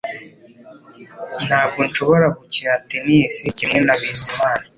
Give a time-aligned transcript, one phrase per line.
[1.45, 4.65] Ntabwo nshobora gukina tennis kimwe na Bizimana